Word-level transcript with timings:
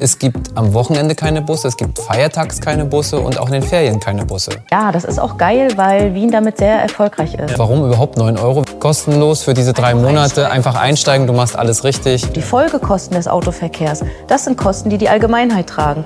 Es 0.00 0.18
gibt 0.18 0.56
am 0.56 0.74
Wochenende 0.74 1.14
keine 1.14 1.40
Busse, 1.40 1.68
es 1.68 1.76
gibt 1.76 1.98
feiertags 1.98 2.60
keine 2.60 2.84
Busse 2.84 3.18
und 3.20 3.38
auch 3.38 3.46
in 3.46 3.52
den 3.52 3.62
Ferien 3.62 4.00
keine 4.00 4.24
Busse. 4.24 4.50
Ja, 4.70 4.90
das 4.90 5.04
ist 5.04 5.18
auch 5.18 5.36
geil, 5.38 5.68
weil 5.76 6.14
Wien 6.14 6.30
damit 6.30 6.58
sehr 6.58 6.80
erfolgreich 6.80 7.34
ist. 7.34 7.58
Warum 7.58 7.84
überhaupt 7.84 8.16
9 8.16 8.36
Euro? 8.38 8.64
Kostenlos 8.80 9.44
für 9.44 9.54
diese 9.54 9.72
drei 9.72 9.94
Monate. 9.94 10.50
Einfach 10.50 10.74
einsteigen, 10.74 11.26
du 11.26 11.32
machst 11.32 11.56
alles 11.56 11.84
richtig. 11.84 12.32
Die 12.32 12.42
Folgekosten 12.42 13.16
des 13.16 13.28
Autoverkehrs, 13.28 14.02
das 14.26 14.44
sind 14.44 14.58
Kosten, 14.58 14.90
die 14.90 14.98
die 14.98 15.08
Allgemeinheit 15.08 15.68
tragen. 15.68 16.04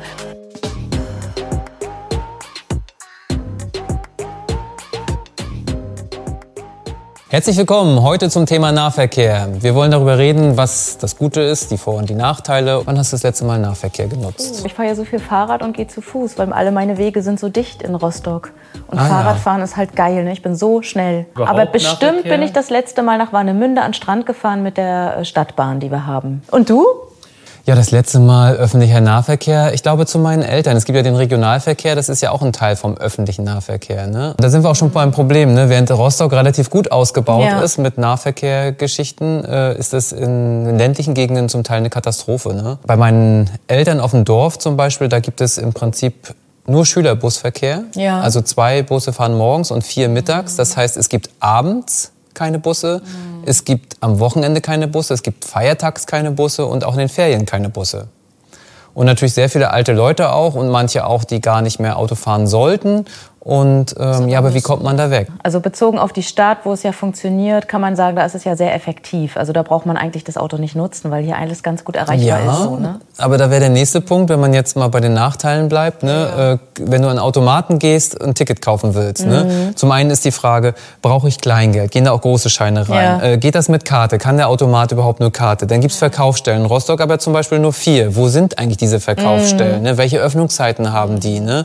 Herzlich 7.30 7.58
willkommen 7.58 8.02
heute 8.02 8.30
zum 8.30 8.46
Thema 8.46 8.72
Nahverkehr. 8.72 9.48
Wir 9.60 9.74
wollen 9.74 9.90
darüber 9.90 10.16
reden, 10.16 10.56
was 10.56 10.96
das 10.96 11.18
Gute 11.18 11.42
ist, 11.42 11.70
die 11.70 11.76
Vor- 11.76 11.96
und 11.96 12.08
die 12.08 12.14
Nachteile. 12.14 12.80
Wann 12.86 12.96
hast 12.98 13.12
du 13.12 13.16
das 13.16 13.22
letzte 13.22 13.44
Mal 13.44 13.58
Nahverkehr 13.58 14.06
genutzt? 14.06 14.62
Ich 14.64 14.72
fahre 14.72 14.88
ja 14.88 14.94
so 14.94 15.04
viel 15.04 15.18
Fahrrad 15.18 15.60
und 15.62 15.76
gehe 15.76 15.86
zu 15.86 16.00
Fuß, 16.00 16.38
weil 16.38 16.50
alle 16.54 16.72
meine 16.72 16.96
Wege 16.96 17.20
sind 17.22 17.38
so 17.38 17.50
dicht 17.50 17.82
in 17.82 17.94
Rostock. 17.94 18.52
Und 18.86 18.98
Ah, 18.98 19.02
ja. 19.02 19.08
Fahrradfahren 19.08 19.60
ist 19.60 19.76
halt 19.76 19.94
geil, 19.94 20.24
ne? 20.24 20.32
ich 20.32 20.40
bin 20.40 20.56
so 20.56 20.80
schnell. 20.80 21.26
Überhaupt 21.34 21.50
Aber 21.50 21.66
bestimmt 21.70 22.00
Nahverkehr? 22.02 22.32
bin 22.32 22.42
ich 22.42 22.52
das 22.52 22.70
letzte 22.70 23.02
Mal 23.02 23.18
nach 23.18 23.30
Warnemünde 23.34 23.82
an 23.82 23.88
den 23.88 23.94
Strand 23.94 24.24
gefahren 24.24 24.62
mit 24.62 24.78
der 24.78 25.18
äh, 25.18 25.24
Stadtbahn, 25.26 25.80
die 25.80 25.90
wir 25.90 26.06
haben. 26.06 26.42
Und 26.50 26.70
du? 26.70 26.86
Ja, 27.68 27.74
das 27.74 27.90
letzte 27.90 28.18
Mal 28.18 28.56
öffentlicher 28.56 29.02
Nahverkehr. 29.02 29.74
Ich 29.74 29.82
glaube 29.82 30.06
zu 30.06 30.18
meinen 30.18 30.40
Eltern. 30.42 30.74
Es 30.78 30.86
gibt 30.86 30.96
ja 30.96 31.02
den 31.02 31.16
Regionalverkehr, 31.16 31.94
das 31.94 32.08
ist 32.08 32.22
ja 32.22 32.30
auch 32.30 32.40
ein 32.40 32.54
Teil 32.54 32.76
vom 32.76 32.96
öffentlichen 32.96 33.44
Nahverkehr. 33.44 34.06
Ne? 34.06 34.34
Da 34.38 34.48
sind 34.48 34.62
wir 34.64 34.70
auch 34.70 34.74
schon 34.74 34.90
beim 34.90 35.10
Problem. 35.10 35.52
Ne? 35.52 35.68
Während 35.68 35.90
Rostock 35.90 36.32
relativ 36.32 36.70
gut 36.70 36.90
ausgebaut 36.90 37.44
Ja. 37.44 37.60
ist 37.60 37.76
mit 37.76 37.98
Nahverkehrgeschichten, 37.98 39.44
äh, 39.44 39.76
ist 39.76 39.92
das 39.92 40.12
in 40.12 40.78
ländlichen 40.78 41.12
Gegenden 41.12 41.50
zum 41.50 41.62
Teil 41.62 41.76
eine 41.76 41.90
Katastrophe. 41.90 42.54
Ne? 42.54 42.78
Bei 42.86 42.96
meinen 42.96 43.50
Eltern 43.66 44.00
auf 44.00 44.12
dem 44.12 44.24
Dorf 44.24 44.58
zum 44.58 44.78
Beispiel, 44.78 45.10
da 45.10 45.20
gibt 45.20 45.42
es 45.42 45.58
im 45.58 45.74
Prinzip 45.74 46.34
nur 46.66 46.86
Schülerbusverkehr. 46.86 47.82
Ja. 47.96 48.22
Also 48.22 48.40
zwei 48.40 48.82
Busse 48.82 49.12
fahren 49.12 49.36
morgens 49.36 49.70
und 49.70 49.84
vier 49.84 50.08
mittags. 50.08 50.56
Das 50.56 50.74
heißt, 50.74 50.96
es 50.96 51.10
gibt 51.10 51.28
abends 51.40 52.12
keine 52.34 52.58
Busse, 52.58 53.02
es 53.44 53.64
gibt 53.64 53.96
am 54.00 54.18
Wochenende 54.20 54.60
keine 54.60 54.88
Busse, 54.88 55.14
es 55.14 55.22
gibt 55.22 55.44
feiertags 55.44 56.06
keine 56.06 56.30
Busse 56.30 56.66
und 56.66 56.84
auch 56.84 56.92
in 56.92 56.98
den 56.98 57.08
Ferien 57.08 57.46
keine 57.46 57.68
Busse. 57.68 58.08
Und 58.94 59.06
natürlich 59.06 59.34
sehr 59.34 59.48
viele 59.48 59.70
alte 59.70 59.92
Leute 59.92 60.32
auch 60.32 60.54
und 60.54 60.68
manche 60.68 61.06
auch, 61.06 61.22
die 61.24 61.40
gar 61.40 61.62
nicht 61.62 61.78
mehr 61.78 61.98
Auto 61.98 62.16
fahren 62.16 62.46
sollten. 62.46 63.04
Und 63.48 63.94
ähm, 63.98 64.28
ja, 64.28 64.40
aber 64.40 64.52
wie 64.52 64.60
kommt 64.60 64.82
man 64.82 64.98
da 64.98 65.10
weg? 65.10 65.28
Also 65.42 65.60
bezogen 65.60 65.98
auf 65.98 66.12
die 66.12 66.22
Stadt, 66.22 66.58
wo 66.64 66.74
es 66.74 66.82
ja 66.82 66.92
funktioniert, 66.92 67.66
kann 67.66 67.80
man 67.80 67.96
sagen, 67.96 68.14
da 68.14 68.26
ist 68.26 68.34
es 68.34 68.44
ja 68.44 68.56
sehr 68.56 68.74
effektiv. 68.74 69.38
Also 69.38 69.54
da 69.54 69.62
braucht 69.62 69.86
man 69.86 69.96
eigentlich 69.96 70.22
das 70.22 70.36
Auto 70.36 70.58
nicht 70.58 70.76
nutzen, 70.76 71.10
weil 71.10 71.24
hier 71.24 71.38
alles 71.38 71.62
ganz 71.62 71.82
gut 71.82 71.96
erreichbar 71.96 72.40
ist. 72.44 72.58
So, 72.58 72.76
ne? 72.76 73.00
aber 73.16 73.38
da 73.38 73.48
wäre 73.48 73.60
der 73.60 73.70
nächste 73.70 74.02
Punkt, 74.02 74.28
wenn 74.28 74.38
man 74.38 74.52
jetzt 74.52 74.76
mal 74.76 74.88
bei 74.88 75.00
den 75.00 75.14
Nachteilen 75.14 75.70
bleibt. 75.70 76.02
Ne? 76.02 76.58
Äh, 76.76 76.84
wenn 76.90 77.00
du 77.00 77.08
an 77.08 77.18
Automaten 77.18 77.78
gehst 77.78 78.20
und 78.20 78.28
ein 78.28 78.34
Ticket 78.34 78.60
kaufen 78.60 78.94
willst. 78.94 79.24
Mhm. 79.24 79.30
Ne? 79.30 79.72
Zum 79.76 79.92
einen 79.92 80.10
ist 80.10 80.26
die 80.26 80.30
Frage, 80.30 80.74
brauche 81.00 81.26
ich 81.26 81.40
Kleingeld? 81.40 81.90
Gehen 81.90 82.04
da 82.04 82.12
auch 82.12 82.20
große 82.20 82.50
Scheine 82.50 82.86
rein? 82.86 83.02
Ja. 83.02 83.22
Äh, 83.22 83.38
geht 83.38 83.54
das 83.54 83.70
mit 83.70 83.86
Karte? 83.86 84.18
Kann 84.18 84.36
der 84.36 84.50
Automat 84.50 84.92
überhaupt 84.92 85.20
nur 85.20 85.32
Karte? 85.32 85.66
Dann 85.66 85.80
gibt's 85.80 85.96
Verkaufsstellen. 85.96 86.60
In 86.60 86.66
Rostock 86.66 87.00
aber 87.00 87.18
zum 87.18 87.32
Beispiel 87.32 87.60
nur 87.60 87.72
vier. 87.72 88.14
Wo 88.14 88.28
sind 88.28 88.58
eigentlich 88.58 88.76
diese 88.76 88.96
Mhm. 88.96 89.00
Verkaufsstellen? 89.00 89.82
Ne? 89.84 89.96
Welche 89.96 90.18
Öffnungszeiten 90.18 90.92
haben 90.92 91.18
die? 91.18 91.40
Ne? 91.40 91.64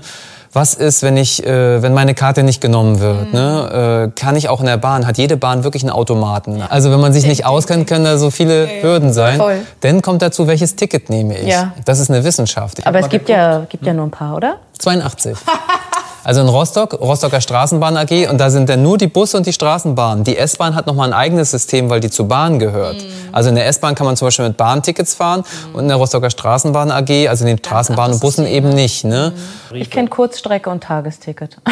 Was 0.53 0.75
ist, 0.75 1.01
wenn 1.01 1.17
ich, 1.17 1.43
äh, 1.43 1.81
wenn 1.81 1.95
meine 1.95 2.13
Karte 2.13 2.43
nicht 2.43 2.61
genommen 2.61 2.99
wird? 2.99 3.33
Ne? 3.33 4.11
Äh, 4.13 4.19
kann 4.19 4.35
ich 4.35 4.49
auch 4.49 4.59
in 4.59 4.67
der 4.67 4.77
Bahn? 4.77 5.07
Hat 5.07 5.17
jede 5.17 5.35
Bahn 5.35 5.63
wirklich 5.63 5.81
einen 5.81 5.89
Automaten? 5.89 6.61
Also 6.61 6.91
wenn 6.91 6.99
man 6.99 7.11
sich 7.11 7.25
nicht 7.25 7.45
auskennt, 7.45 7.87
können 7.87 8.05
da 8.05 8.19
so 8.19 8.29
viele 8.29 8.67
Hürden 8.81 9.11
sein. 9.13 9.37
Voll. 9.37 9.61
Dann 9.81 10.03
kommt 10.03 10.21
dazu, 10.21 10.45
welches 10.45 10.75
Ticket 10.75 11.09
nehme 11.09 11.39
ich? 11.39 11.47
Ja. 11.47 11.73
Das 11.85 11.99
ist 11.99 12.11
eine 12.11 12.23
Wissenschaft. 12.23 12.85
Aber 12.85 12.99
es 12.99 13.09
gibt 13.09 13.29
ja, 13.29 13.65
gibt 13.67 13.83
ja 13.83 13.93
nur 13.93 14.05
ein 14.05 14.11
paar, 14.11 14.35
oder? 14.35 14.57
82. 14.77 15.35
Also 16.23 16.41
in 16.41 16.47
Rostock, 16.47 16.93
Rostocker 16.93 17.41
Straßenbahn 17.41 17.97
AG, 17.97 18.29
und 18.29 18.37
da 18.37 18.49
sind 18.49 18.69
dann 18.69 18.81
nur 18.81 18.97
die 18.97 19.07
Busse 19.07 19.37
und 19.37 19.45
die 19.45 19.51
Straßenbahnen. 19.53 20.23
Die 20.23 20.37
S-Bahn 20.37 20.73
hat 20.73 20.87
nochmal 20.87 21.09
ein 21.09 21.13
eigenes 21.13 21.51
System, 21.51 21.89
weil 21.89 21.99
die 21.99 22.09
zur 22.09 22.27
Bahn 22.27 22.59
gehört. 22.59 23.03
Also 23.31 23.49
in 23.49 23.55
der 23.55 23.67
S-Bahn 23.67 23.95
kann 23.95 24.05
man 24.05 24.15
zum 24.15 24.27
Beispiel 24.27 24.47
mit 24.47 24.55
Bahntickets 24.55 25.13
fahren 25.15 25.43
und 25.73 25.81
in 25.81 25.87
der 25.89 25.97
Rostocker 25.97 26.29
Straßenbahn 26.29 26.91
AG, 26.91 27.27
also 27.27 27.43
in 27.43 27.49
den 27.49 27.57
Straßenbahnen 27.57 28.13
und 28.15 28.19
Bussen 28.21 28.47
eben 28.47 28.69
nicht. 28.69 29.03
Ne? 29.03 29.33
Ich 29.73 29.89
kenne 29.89 30.07
Kurzstrecke 30.07 30.69
und 30.69 30.83
Tagesticket. 30.83 31.57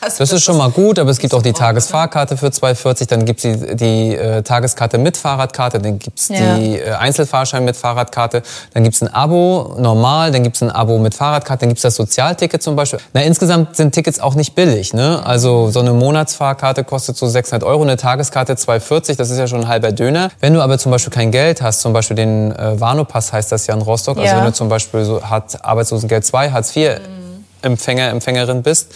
Das 0.00 0.20
ist 0.20 0.44
schon 0.44 0.56
mal 0.56 0.70
gut, 0.70 0.98
aber 0.98 1.10
es 1.10 1.18
gibt 1.18 1.34
auch 1.34 1.42
die 1.42 1.52
Tagesfahrkarte 1.52 2.36
für 2.36 2.46
2,40, 2.48 3.08
dann 3.08 3.24
gibt's 3.24 3.42
die, 3.42 3.76
die 3.76 4.14
äh, 4.14 4.42
Tageskarte 4.42 4.98
mit 4.98 5.16
Fahrradkarte, 5.16 5.78
dann 5.78 5.98
gibt's 5.98 6.28
Ja. 6.28 6.56
die 6.56 6.78
äh, 6.78 6.92
Einzelfahrschein 6.92 7.64
mit 7.64 7.76
Fahrradkarte, 7.76 8.42
dann 8.74 8.84
gibt's 8.84 9.02
ein 9.02 9.12
Abo 9.12 9.74
normal, 9.78 10.30
dann 10.32 10.42
gibt's 10.42 10.62
ein 10.62 10.70
Abo 10.70 10.98
mit 10.98 11.14
Fahrradkarte, 11.14 11.60
dann 11.60 11.70
gibt's 11.70 11.82
das 11.82 11.96
Sozialticket 11.96 12.62
zum 12.62 12.76
Beispiel. 12.76 13.00
Na, 13.14 13.22
insgesamt 13.22 13.76
sind 13.76 13.92
Tickets 13.94 14.20
auch 14.20 14.34
nicht 14.34 14.54
billig. 14.54 14.92
Ne? 14.92 15.20
Also 15.24 15.70
so 15.70 15.80
eine 15.80 15.92
Monatsfahrkarte 15.92 16.84
kostet 16.84 17.16
so 17.16 17.26
600 17.26 17.64
Euro, 17.66 17.82
eine 17.82 17.96
Tageskarte 17.96 18.54
2,40, 18.54 19.16
das 19.16 19.30
ist 19.30 19.38
ja 19.38 19.46
schon 19.46 19.62
ein 19.62 19.68
halber 19.68 19.92
Döner. 19.92 20.30
Wenn 20.40 20.54
du 20.54 20.60
aber 20.62 20.78
zum 20.78 20.92
Beispiel 20.92 21.12
kein 21.12 21.30
Geld 21.30 21.62
hast, 21.62 21.80
zum 21.80 21.92
Beispiel 21.92 22.16
den 22.16 22.52
äh, 22.54 22.78
Warnopass 22.80 23.32
heißt 23.32 23.50
das 23.50 23.66
ja 23.66 23.74
in 23.74 23.82
Rostock, 23.82 24.18
also 24.18 24.28
Ja. 24.30 24.38
wenn 24.38 24.46
du 24.46 24.52
zum 24.52 24.68
Beispiel 24.68 25.04
so 25.04 25.22
hat 25.22 25.64
Arbeitslosengeld 25.64 26.24
2, 26.24 26.50
Hartz 26.50 26.76
IV 26.76 27.00
Empfänger, 27.62 28.10
Empfängerin 28.10 28.62
bist, 28.62 28.92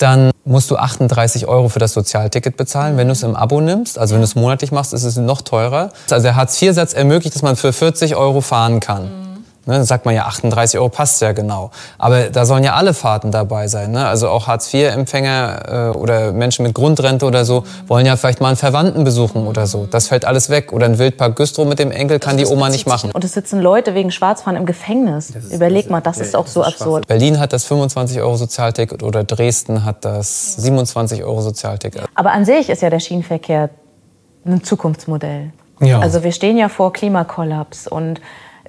dann 0.00 0.30
musst 0.44 0.70
du 0.70 0.76
38 0.76 1.46
Euro 1.46 1.68
für 1.68 1.78
das 1.78 1.92
Sozialticket 1.92 2.56
bezahlen. 2.56 2.96
Wenn 2.96 3.08
du 3.08 3.12
es 3.12 3.22
im 3.22 3.36
Abo 3.36 3.60
nimmst, 3.60 3.98
also 3.98 4.14
wenn 4.14 4.20
du 4.20 4.24
es 4.24 4.34
monatlich 4.34 4.72
machst, 4.72 4.92
ist 4.94 5.04
es 5.04 5.16
noch 5.16 5.42
teurer. 5.42 5.90
Also 6.10 6.24
der 6.24 6.36
Hartz-IV-Satz 6.36 6.94
ermöglicht, 6.94 7.34
dass 7.34 7.42
man 7.42 7.56
für 7.56 7.72
40 7.72 8.16
Euro 8.16 8.40
fahren 8.40 8.80
kann. 8.80 9.29
Ne, 9.70 9.76
dann 9.76 9.84
sagt 9.84 10.04
man 10.04 10.16
ja, 10.16 10.24
38 10.24 10.80
Euro 10.80 10.88
passt 10.88 11.22
ja 11.22 11.30
genau. 11.30 11.70
Aber 11.96 12.24
da 12.24 12.44
sollen 12.44 12.64
ja 12.64 12.74
alle 12.74 12.92
Fahrten 12.92 13.30
dabei 13.30 13.68
sein. 13.68 13.92
Ne? 13.92 14.04
Also 14.04 14.28
auch 14.28 14.48
Hartz-IV-Empfänger 14.48 15.92
äh, 15.94 15.96
oder 15.96 16.32
Menschen 16.32 16.64
mit 16.64 16.74
Grundrente 16.74 17.24
oder 17.24 17.44
so 17.44 17.62
wollen 17.86 18.04
ja 18.04 18.16
vielleicht 18.16 18.40
mal 18.40 18.48
einen 18.48 18.56
Verwandten 18.56 19.04
besuchen 19.04 19.46
oder 19.46 19.68
so. 19.68 19.86
Das 19.86 20.08
fällt 20.08 20.24
alles 20.24 20.50
weg. 20.50 20.72
Oder 20.72 20.86
ein 20.86 20.98
Wildpark 20.98 21.36
Güstrow 21.36 21.68
mit 21.68 21.78
dem 21.78 21.92
Enkel 21.92 22.18
kann 22.18 22.36
die 22.36 22.46
Oma 22.46 22.68
nicht 22.68 22.88
machen. 22.88 23.12
Und 23.12 23.22
es 23.22 23.32
sitzen 23.32 23.60
Leute 23.60 23.94
wegen 23.94 24.10
Schwarzfahren 24.10 24.56
im 24.56 24.66
Gefängnis. 24.66 25.32
Überleg 25.52 25.88
mal, 25.88 26.00
das 26.00 26.18
ist 26.18 26.34
auch 26.34 26.48
so 26.48 26.64
absurd. 26.64 27.06
Berlin 27.06 27.38
hat 27.38 27.52
das 27.52 27.64
25 27.64 28.20
Euro 28.20 28.36
Sozialticket 28.36 29.04
oder 29.04 29.22
Dresden 29.22 29.84
hat 29.84 30.04
das 30.04 30.54
27 30.54 31.22
Euro 31.22 31.42
Sozialticket. 31.42 32.02
Aber 32.16 32.32
an 32.32 32.44
sich 32.44 32.70
ist 32.70 32.82
ja 32.82 32.90
der 32.90 32.98
Schienenverkehr 32.98 33.70
ein 34.44 34.64
Zukunftsmodell. 34.64 35.52
Ja. 35.80 36.00
Also 36.00 36.24
wir 36.24 36.32
stehen 36.32 36.58
ja 36.58 36.68
vor 36.68 36.92
Klimakollaps 36.92 37.86
und 37.86 38.20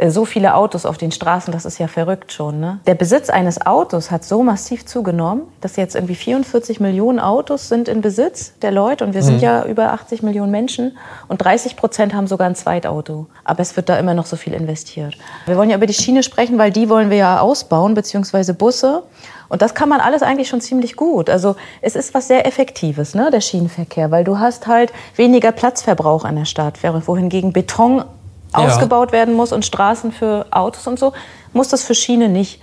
so 0.10 0.26
viele 0.26 0.56
Autos 0.56 0.86
auf 0.86 0.98
den 0.98 1.12
Straßen, 1.12 1.54
das 1.54 1.66
ist 1.66 1.78
ja 1.78 1.88
verrückt 1.88 2.32
schon. 2.32 2.60
Ne? 2.60 2.80
Der 2.88 2.96
Besitz 2.96 3.30
eines 3.30 3.66
Autos 3.66 4.10
hat 4.10 4.24
so 4.24 4.42
massiv 4.42 4.86
zugenommen, 4.86 5.44
dass 5.62 5.76
jetzt 5.76 5.96
irgendwie 5.96 6.16
44 6.16 6.80
Millionen 6.80 7.20
Autos 7.20 7.70
sind 7.70 7.88
in 7.88 8.02
Besitz 8.02 8.54
der 8.62 8.72
Leute 8.72 9.06
und 9.06 9.14
wir 9.14 9.22
sind 9.22 9.42
ja 9.42 9.66
über 9.66 9.92
80 9.94 10.24
Millionen 10.24 10.52
Menschen 10.52 10.98
und 11.28 11.38
30 11.38 11.76
Prozent 11.76 12.14
haben 12.14 12.28
sogar 12.28 12.48
ein 12.48 12.56
Zweitauto. 12.56 13.28
Aber 13.44 13.60
es 13.62 13.76
wird 13.76 13.90
da 13.90 13.98
immer 13.98 14.14
noch 14.14 14.26
so 14.26 14.36
viel 14.36 14.54
investiert. 14.54 15.18
Wir 15.46 15.58
wollen 15.58 15.70
ja 15.70 15.78
über 15.78 15.86
die 15.86 15.94
Schiene 15.94 16.24
sprechen, 16.24 16.58
weil 16.58 16.72
die 16.72 16.90
wollen 16.90 17.10
wir 17.10 17.18
ja 17.18 17.40
ausbauen, 17.40 17.94
beziehungsweise 17.94 18.54
Busse. 18.54 19.04
Und 19.50 19.62
das 19.62 19.76
kann 19.76 19.90
man 19.90 20.00
alles 20.00 20.24
eigentlich 20.24 20.48
schon 20.48 20.62
ziemlich 20.62 20.96
gut. 20.96 21.30
Also 21.30 21.58
es 21.82 21.98
ist 21.98 22.14
was 22.14 22.30
sehr 22.30 22.48
Effektives, 22.48 23.16
ne, 23.16 23.30
der 23.32 23.42
Schienenverkehr, 23.42 24.10
weil 24.10 24.24
du 24.24 24.40
hast 24.40 24.66
halt 24.66 24.94
weniger 25.18 25.52
Platzverbrauch 25.52 26.24
an 26.24 26.38
der 26.38 26.46
Stadt, 26.46 26.82
während 26.82 27.06
wohingegen 27.06 27.52
Beton. 27.52 28.06
Ausgebaut 28.54 29.12
werden 29.12 29.34
muss 29.34 29.52
und 29.52 29.66
Straßen 29.66 30.12
für 30.12 30.46
Autos 30.52 30.88
und 30.88 31.00
so, 31.00 31.14
muss 31.54 31.70
das 31.70 31.84
für 31.84 31.96
Schiene 31.96 32.30
nicht. 32.30 32.62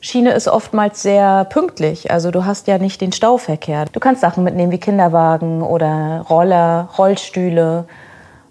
Schiene 0.00 0.32
ist 0.32 0.48
oftmals 0.48 1.00
sehr 1.00 1.44
pünktlich. 1.44 2.10
Also 2.10 2.32
du 2.32 2.44
hast 2.44 2.66
ja 2.66 2.78
nicht 2.78 3.00
den 3.00 3.12
Stauverkehr. 3.12 3.84
Du 3.92 4.00
kannst 4.00 4.20
Sachen 4.20 4.42
mitnehmen 4.42 4.72
wie 4.72 4.78
Kinderwagen 4.78 5.62
oder 5.62 6.26
Roller, 6.28 6.88
Rollstühle 6.98 7.84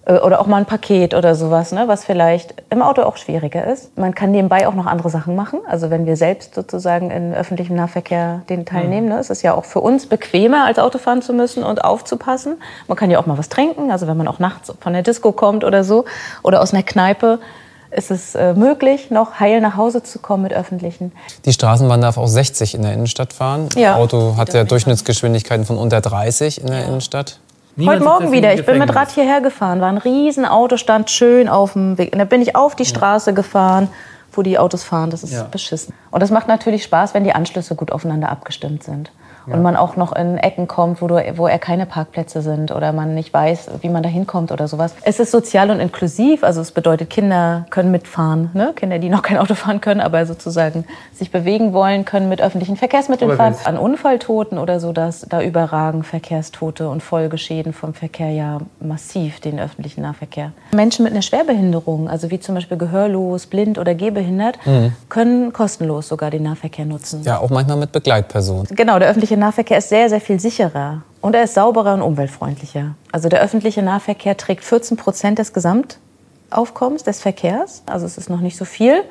oder 0.06 0.41
auch 0.41 0.47
mal 0.47 0.57
ein 0.57 0.66
Paket 0.66 1.13
oder 1.13 1.35
sowas, 1.35 1.72
ne, 1.72 1.88
was 1.88 2.06
vielleicht 2.06 2.56
im 2.72 2.81
Auto 2.81 3.03
auch 3.03 3.17
schwieriger 3.17 3.67
ist. 3.67 3.95
Man 3.97 4.16
kann 4.16 4.31
nebenbei 4.31 4.67
auch 4.67 4.73
noch 4.73 4.88
andere 4.88 5.12
Sachen 5.12 5.35
machen. 5.35 5.59
Also 5.67 5.91
wenn 5.91 6.08
wir 6.08 6.17
selbst 6.17 6.55
sozusagen 6.55 7.11
in 7.11 7.35
öffentlichem 7.35 7.76
Nahverkehr 7.76 8.41
den 8.49 8.66
teilnehmen, 8.66 9.09
ne, 9.09 9.20
ist 9.20 9.29
es 9.29 9.43
ja 9.43 9.53
auch 9.53 9.66
für 9.66 9.79
uns 9.79 10.08
bequemer, 10.08 10.66
als 10.66 10.79
Auto 10.79 10.97
fahren 10.97 11.22
zu 11.22 11.34
müssen 11.34 11.64
und 11.64 11.84
aufzupassen. 11.84 12.55
Man 12.87 12.97
kann 12.97 13.11
ja 13.11 13.20
auch 13.20 13.28
mal 13.28 13.37
was 13.37 13.49
trinken, 13.49 13.91
also 13.91 14.08
wenn 14.08 14.17
man 14.17 14.28
auch 14.28 14.40
nachts 14.40 14.73
von 14.79 14.93
der 14.93 15.03
Disco 15.03 15.34
kommt 15.34 15.64
oder 15.64 15.84
so 15.84 16.05
oder 16.41 16.61
aus 16.61 16.73
einer 16.73 16.84
Kneipe. 16.84 17.40
Ist 17.91 18.09
es 18.09 18.35
äh, 18.35 18.53
möglich, 18.53 19.11
noch 19.11 19.41
heil 19.41 19.59
nach 19.59 19.76
Hause 19.76 20.02
zu 20.02 20.20
kommen 20.20 20.43
mit 20.43 20.53
öffentlichen? 20.53 21.11
Die 21.43 21.52
Straßenbahn 21.52 21.99
darf 21.99 22.17
auch 22.17 22.28
60 22.28 22.73
in 22.76 22.84
der 22.84 22.93
Innenstadt 22.93 23.34
fahren. 23.34 23.67
Ja. 23.76 23.97
Auto 23.97 24.37
hat 24.37 24.53
ja 24.53 24.64
Durchschnittsgeschwindigkeiten 24.64 25.66
von 25.66 25.78
unter 25.78 25.99
30 25.99 26.61
in 26.61 26.67
der 26.67 26.85
Innenstadt. 26.85 27.40
Niemand 27.76 28.00
Heute 28.02 28.09
Morgen 28.09 28.32
wieder. 28.32 28.53
Ich 28.53 28.66
bin 28.66 28.78
mit. 28.78 28.94
Rad 28.94 29.12
hierher 29.12 29.41
gefahren. 29.41 29.79
War 29.82 29.88
ein 29.90 29.97
riesen 29.97 30.46
Auto, 30.46 30.78
stand 30.78 31.09
schön 31.09 31.47
auf 31.47 31.73
dem 31.73 31.97
Weg. 31.97 32.12
Und 32.14 32.20
dann 32.20 32.28
bin 32.28 32.41
ich 32.41 32.56
auf 32.56 32.76
die 32.76 32.85
Straße 32.85 33.34
gefahren, 33.34 33.88
wo 34.34 34.41
die 34.41 34.58
Autos 34.59 34.84
fahren. 34.84 35.09
Das 35.09 35.23
ist 35.23 35.32
Ja. 35.34 35.44
beschissen. 35.44 35.94
Und 36.12 36.22
das 36.22 36.32
macht 36.32 36.47
natürlich 36.47 36.84
Spaß, 36.84 37.14
wenn 37.14 37.23
die 37.23 37.34
Anschlüsse 37.34 37.76
gut 37.76 37.91
aufeinander 37.91 38.29
abgestimmt 38.29 38.84
sind. 38.84 39.12
Ja. 39.47 39.53
und 39.53 39.61
man 39.61 39.76
auch 39.76 39.96
noch 39.96 40.14
in 40.14 40.38
Ecken 40.38 40.67
kommt, 40.67 41.02
wo, 41.02 41.08
du, 41.08 41.16
wo 41.35 41.47
er 41.47 41.59
keine 41.59 41.85
Parkplätze 41.85 42.41
sind 42.41 42.72
oder 42.72 42.93
man 42.93 43.16
nicht 43.16 43.34
weiß, 43.34 43.70
wie 43.82 43.90
man 43.90 44.03
da 44.03 44.09
hinkommt 44.09 44.52
oder 44.52 44.67
sowas. 44.67 44.93
Es 45.03 45.20
ist 45.20 45.32
sozial 45.32 45.70
und 45.72 45.79
inklusiv, 45.79 46.43
also 46.43 46.61
es 46.61 46.72
bedeutet, 46.72 47.09
Kinder 47.09 47.66
können 47.70 47.91
mitfahren. 47.91 48.49
Ne? 48.53 48.73
Kinder, 48.76 48.99
die 48.99 49.09
noch 49.09 49.22
kein 49.22 49.38
Auto 49.38 49.55
fahren 49.55 49.82
können, 49.82 50.02
aber 50.02 50.26
sozusagen 50.26 50.85
sich 51.14 51.32
bewegen 51.32 51.73
wollen, 51.73 52.05
können 52.05 52.29
mit 52.29 52.41
öffentlichen 52.41 52.78
Verkehrsmitteln 52.78 53.35
fahren. 53.35 53.55
An 53.66 53.78
Unfalltoten 53.78 54.58
oder 54.58 54.79
so, 54.79 54.93
dass 54.93 55.22
da 55.22 55.41
überragen 55.41 56.03
Verkehrstote 56.03 56.90
und 56.90 57.02
Folgeschäden 57.02 57.73
vom 57.73 57.93
Verkehr 57.93 58.29
ja 58.29 58.59
massiv 58.79 59.40
den 59.40 59.59
öffentlichen 59.59 60.02
Nahverkehr. 60.02 60.52
Menschen 60.72 61.03
mit 61.03 61.14
einer 61.14 61.22
Schwerbehinderung, 61.22 62.09
also 62.09 62.32
wie 62.32 62.40
zum 62.40 62.55
Beispiel 62.55 62.78
gehörlos, 62.78 63.47
blind 63.47 63.78
oder 63.78 63.96
gehbehindert, 63.96 64.58
mhm. 64.66 64.93
können 65.09 65.53
kostenlos 65.53 66.08
sogar 66.08 66.32
den 66.32 66.43
Nahverkehr 66.43 66.85
nutzen. 66.85 67.23
Ja, 67.23 67.40
auch 67.40 67.49
manchmal 67.49 67.78
mit 67.78 67.91
Begleitpersonen. 67.91 68.67
Genau, 68.72 68.99
der 68.99 69.09
öffentliche 69.09 69.30
Nahverkehr 69.37 69.78
ist 69.78 69.89
sehr, 69.89 70.09
sehr 70.09 70.22
viel 70.22 70.39
sicherer 70.39 71.03
und 71.22 71.35
er 71.35 71.43
ist 71.43 71.53
sauberer 71.53 71.93
und 71.93 72.01
umweltfreundlicher. 72.01 72.95
Also 73.11 73.29
der 73.29 73.41
öffentliche 73.41 73.81
Nahverkehr 73.81 74.37
trägt 74.37 74.63
14 74.63 74.97
Prozent 74.97 75.39
des 75.39 75.53
Gesamtaufkommens 75.53 77.03
des 77.03 77.22
Verkehrs, 77.22 77.83
also 77.85 78.05
es 78.05 78.17
ist 78.17 78.29
noch 78.29 78.41
nicht 78.41 78.57
so 78.57 78.66
viel. 78.66 79.03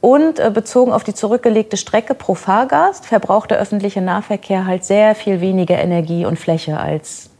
Und 0.00 0.40
äh, 0.40 0.50
bezogen 0.52 0.92
auf 0.92 1.04
die 1.04 1.14
zurückgelegte 1.14 1.76
Strecke 1.76 2.14
pro 2.14 2.34
Fahrgast 2.34 3.06
verbraucht 3.06 3.52
der 3.52 3.58
öffentliche 3.58 4.00
Nahverkehr 4.00 4.66
halt 4.66 4.84
sehr 4.84 5.14
viel 5.14 5.40
weniger 5.40 5.78
Energie 5.78 6.26
und 6.26 6.40
Fläche 6.40 6.78
als 6.78 7.30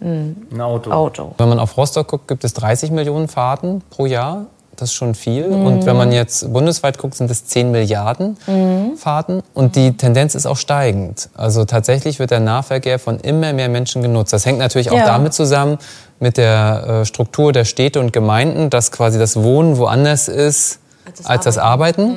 ein, 0.00 0.46
ein 0.52 0.60
Auto. 0.60 0.92
Auto. 0.92 1.34
Wenn 1.38 1.48
man 1.48 1.58
auf 1.58 1.76
Rostock 1.76 2.06
guckt, 2.06 2.28
gibt 2.28 2.44
es 2.44 2.54
30 2.54 2.92
Millionen 2.92 3.26
Fahrten 3.26 3.82
pro 3.90 4.06
Jahr. 4.06 4.46
Das 4.78 4.90
ist 4.90 4.94
schon 4.94 5.14
viel. 5.16 5.48
Mhm. 5.48 5.66
Und 5.66 5.86
wenn 5.86 5.96
man 5.96 6.12
jetzt 6.12 6.52
bundesweit 6.52 6.98
guckt, 6.98 7.16
sind 7.16 7.30
es 7.30 7.46
10 7.46 7.72
Milliarden 7.72 8.36
mhm. 8.46 8.96
Fahrten. 8.96 9.42
Und 9.54 9.74
die 9.74 9.96
Tendenz 9.96 10.36
ist 10.36 10.46
auch 10.46 10.56
steigend. 10.56 11.28
Also 11.34 11.64
tatsächlich 11.64 12.20
wird 12.20 12.30
der 12.30 12.40
Nahverkehr 12.40 12.98
von 12.98 13.18
immer 13.18 13.52
mehr 13.52 13.68
Menschen 13.68 14.02
genutzt. 14.02 14.32
Das 14.32 14.46
hängt 14.46 14.58
natürlich 14.58 14.90
auch 14.90 14.96
ja. 14.96 15.06
damit 15.06 15.34
zusammen, 15.34 15.78
mit 16.20 16.36
der 16.36 17.00
äh, 17.02 17.04
Struktur 17.04 17.52
der 17.52 17.64
Städte 17.64 18.00
und 18.00 18.12
Gemeinden, 18.12 18.70
dass 18.70 18.92
quasi 18.92 19.18
das 19.18 19.36
Wohnen 19.36 19.78
woanders 19.78 20.28
ist 20.28 20.78
als 21.04 21.18
das 21.18 21.26
als 21.26 21.44
Das 21.44 21.58
Arbeiten. 21.58 22.08
Mhm. 22.08 22.16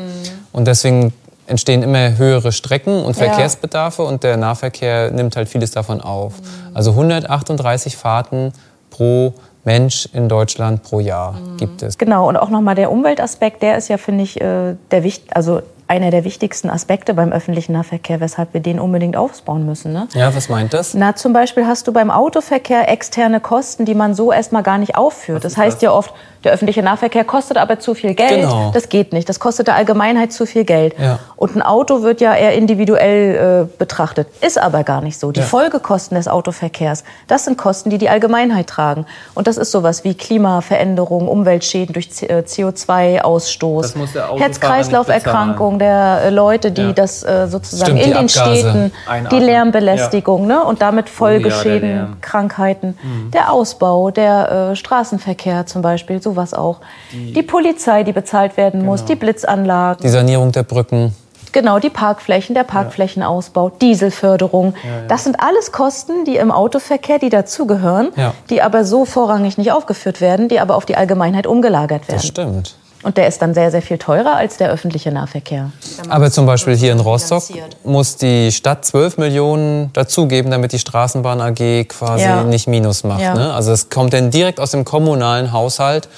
Und 0.52 0.66
deswegen 0.68 1.14
entstehen 1.48 1.84
immer 1.84 2.18
höhere 2.18 2.52
Strecken 2.52 3.04
und 3.04 3.16
Verkehrsbedarfe 3.16 4.04
ja. 4.04 4.08
und 4.08 4.24
der 4.24 4.38
Nahverkehr 4.38 5.12
nimmt 5.12 5.36
halt 5.36 5.50
vieles 5.50 5.72
davon 5.72 6.02
auf. 6.02 6.34
Mhm. 6.40 6.76
Also 6.76 6.92
138 6.92 7.98
Fahrten 7.98 8.54
pro 8.90 9.34
Mensch 9.64 10.10
in 10.14 10.28
Deutschland 10.28 10.84
pro 10.84 11.00
Jahr 11.00 11.34
mhm. 11.34 11.58
gibt 11.58 11.84
es. 11.84 11.98
Genau, 11.98 12.28
und 12.28 12.38
auch 12.38 12.50
nochmal 12.50 12.76
der 12.76 12.92
Umweltaspekt, 12.92 13.62
der 13.62 13.78
ist 13.78 13.90
ja, 13.90 13.98
finde 13.98 14.24
ich, 14.24 14.40
äh, 14.42 14.76
der 14.92 15.04
wichtig, 15.04 15.36
also 15.36 15.62
einer 15.92 16.10
der 16.10 16.24
wichtigsten 16.24 16.70
Aspekte 16.70 17.14
beim 17.14 17.34
öffentlichen 17.34 17.74
Nahverkehr, 17.74 18.22
weshalb 18.22 18.54
wir 18.54 18.62
den 18.62 18.80
unbedingt 18.80 19.18
aufbauen 19.18 19.66
müssen. 19.66 19.92
Ne? 19.92 20.08
Ja, 20.14 20.34
was 20.34 20.48
meint 20.48 20.74
das? 20.74 20.94
Na, 20.94 21.18
zum 21.18 21.34
Beispiel 21.34 21.68
hast 21.68 21.86
du 21.86 21.92
beim 21.92 22.10
Autoverkehr 22.10 22.90
externe 22.90 23.42
Kosten, 23.42 23.84
die 23.84 23.94
man 23.94 24.16
so 24.16 24.32
erstmal 24.32 24.64
gar 24.64 24.78
nicht 24.78 24.96
aufführt. 24.96 25.44
das 25.44 25.58
heißt 25.58 25.82
ja 25.82 25.92
oft, 25.92 26.14
der 26.46 26.54
öffentliche 26.54 26.82
Nahverkehr 26.82 27.24
kostet 27.24 27.58
aber 27.58 27.80
zu 27.80 27.94
viel 27.94 28.16
Geld. 28.16 28.42
Genau. 28.42 28.72
Das 28.74 28.90
geht 28.90 29.14
nicht. 29.14 29.30
Das 29.30 29.40
kostet 29.40 29.68
der 29.68 29.76
Allgemeinheit 29.76 30.34
zu 30.34 30.48
viel 30.48 30.64
Geld. 30.64 30.96
Ja. 30.98 31.20
Und 31.36 31.56
ein 31.56 31.62
Auto 31.62 32.02
wird 32.02 32.20
ja 32.20 32.34
eher 32.34 32.54
individuell 32.54 33.68
äh, 33.70 33.78
betrachtet. 33.78 34.28
Ist 34.42 34.58
aber 34.58 34.84
gar 34.84 35.02
nicht 35.02 35.20
so. 35.20 35.32
Die 35.32 35.42
ja. 35.42 35.46
Folgekosten 35.46 36.16
des 36.16 36.28
Autoverkehrs, 36.28 37.04
das 37.28 37.46
sind 37.46 37.58
Kosten, 37.58 37.92
die 37.92 38.00
die 38.00 38.10
Allgemeinheit 38.10 38.68
tragen. 38.68 39.06
Und 39.36 39.48
das 39.48 39.58
ist 39.58 39.72
sowas 39.72 40.04
wie 40.04 40.16
Klimaveränderung, 40.16 41.28
Umweltschäden 41.28 41.94
durch 41.94 42.08
CO2-Ausstoß, 42.08 43.94
Herz-Kreislauf-Erkrankungen 44.40 45.81
der 45.82 46.22
äh, 46.24 46.30
Leute, 46.30 46.72
die 46.72 46.82
ja. 46.82 46.94
das 46.94 47.24
äh, 47.24 47.48
sozusagen 47.48 47.98
Stimmt, 47.98 48.02
in 48.02 48.12
den 48.12 48.18
Abgase 48.18 48.60
Städten, 48.60 48.92
einatmen. 49.08 49.40
die 49.40 49.46
Lärmbelästigung 49.46 50.48
ne? 50.48 50.64
und 50.64 50.82
damit 50.82 51.10
Folgeschäden, 51.10 51.90
oh, 51.90 51.96
ja, 51.96 52.08
Krankheiten, 52.22 52.98
mhm. 53.02 53.32
der 53.32 53.52
Ausbau, 53.52 54.10
der 54.10 54.72
äh, 54.72 54.76
Straßenverkehr 54.76 55.66
zum 55.68 55.82
Beispiel, 55.82 56.22
so 56.22 56.32
sowas 56.32 56.54
auch. 56.54 56.80
Die, 57.12 57.34
die 57.34 57.44
Polizei, 57.44 58.04
die 58.04 58.14
bezahlt 58.14 58.58
werden 58.58 58.82
genau. 58.82 58.94
muss, 58.94 59.06
die 59.06 59.16
Blitzanlagen. 59.16 60.02
Die 60.02 60.10
Sanierung 60.10 60.52
der 60.52 60.64
Brücken. 60.64 61.14
Genau, 61.52 61.80
die 61.80 61.90
Parkflächen, 61.90 62.56
der 62.56 62.64
Parkflächenausbau, 62.64 63.72
Dieselförderung. 63.82 64.74
Ja, 64.84 64.90
ja. 64.90 65.08
Das 65.10 65.26
sind 65.26 65.42
alles 65.42 65.74
Kosten, 65.74 66.24
die 66.24 66.38
im 66.38 66.50
Autoverkehr, 66.50 67.20
die 67.20 67.30
dazugehören, 67.30 68.14
ja. 68.16 68.34
die 68.50 68.62
aber 68.62 68.86
so 68.86 69.04
vorrangig 69.04 69.58
nicht 69.58 69.74
aufgeführt 69.74 70.22
werden, 70.22 70.48
die 70.48 70.62
aber 70.62 70.76
auf 70.76 70.86
die 70.86 70.96
Allgemeinheit 70.96 71.48
umgelagert 71.48 72.08
werden. 72.08 72.18
Das 72.18 72.26
stimmt. 72.26 72.78
Und 73.04 73.18
der 73.18 73.28
ist 73.28 73.42
dann 73.42 73.54
sehr, 73.54 73.72
sehr 73.72 73.82
viel 73.82 73.98
teurer 73.98 74.36
als 74.36 74.58
der 74.58 74.70
öffentliche 74.70 75.12
Nahverkehr. 75.12 75.72
Aber 76.10 76.30
zum 76.30 76.46
Beispiel 76.46 76.76
hier 76.76 76.92
in 76.92 77.00
Rostock 77.00 77.44
muss 77.84 78.18
die 78.18 78.52
Stadt 78.52 78.86
12 78.86 79.18
Millionen 79.18 79.92
dazugeben, 79.94 80.52
damit 80.52 80.72
die 80.72 80.80
Straßenbahn 80.80 81.42
AG 81.42 81.86
quasi 81.88 82.24
ja. 82.24 82.44
nicht 82.44 82.68
Minus 82.68 83.04
macht. 83.04 83.22
Ja. 83.22 83.34
Ne? 83.34 83.54
Also 83.54 83.72
es 83.72 83.90
kommt 83.90 84.14
dann 84.14 84.30
direkt 84.30 84.60
aus 84.60 84.72
dem 84.72 84.86
kommunalen 84.86 85.52
Haushalt. 85.52 86.10